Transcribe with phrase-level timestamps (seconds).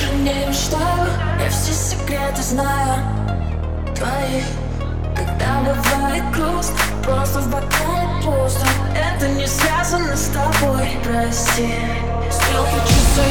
[0.00, 1.10] даже не мечтаю.
[1.42, 3.02] Я все секреты знаю.
[3.94, 4.42] Твои
[5.14, 8.66] Когда бывает грустно Просто в бокале пусто.
[8.94, 10.88] Это не связано с тобой.
[11.04, 11.74] Прости.
[12.30, 13.29] Стрелки часы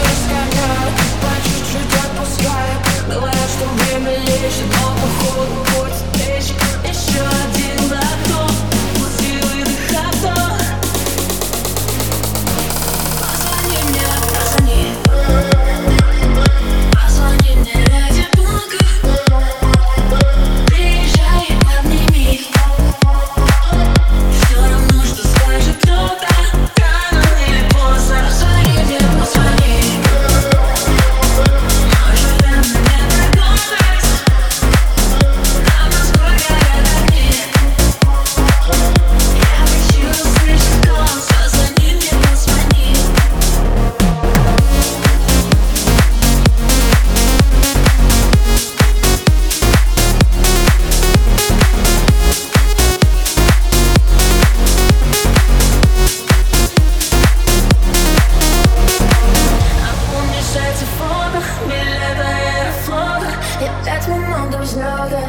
[64.70, 65.24] взлета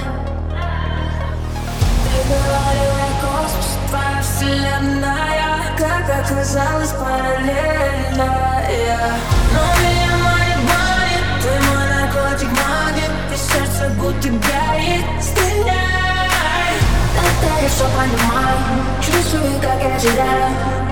[2.04, 8.50] Ты говорила космос, твоя вселенная Как оказалось параллельная.
[9.52, 16.76] Но меня мои манит, ты мой наркотик магит И сердце будто горит, стреляй.
[17.14, 18.58] Да-да, я все понимаю,
[19.00, 20.89] чувствую, как я теряю